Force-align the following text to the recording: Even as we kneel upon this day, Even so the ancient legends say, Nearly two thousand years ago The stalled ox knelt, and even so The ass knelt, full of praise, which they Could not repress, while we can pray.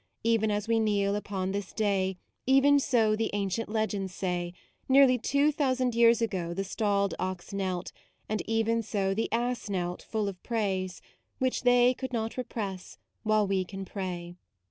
Even 0.23 0.49
as 0.49 0.67
we 0.67 0.79
kneel 0.79 1.15
upon 1.15 1.51
this 1.51 1.71
day, 1.73 2.17
Even 2.47 2.79
so 2.79 3.15
the 3.15 3.29
ancient 3.33 3.69
legends 3.69 4.11
say, 4.11 4.51
Nearly 4.89 5.19
two 5.19 5.51
thousand 5.51 5.93
years 5.93 6.23
ago 6.23 6.55
The 6.55 6.63
stalled 6.63 7.13
ox 7.19 7.53
knelt, 7.53 7.91
and 8.27 8.41
even 8.49 8.81
so 8.81 9.13
The 9.13 9.31
ass 9.31 9.69
knelt, 9.69 10.01
full 10.01 10.27
of 10.27 10.41
praise, 10.41 11.03
which 11.37 11.61
they 11.61 11.93
Could 11.93 12.13
not 12.13 12.35
repress, 12.35 12.97
while 13.21 13.45
we 13.45 13.63
can 13.63 13.85
pray. 13.85 14.37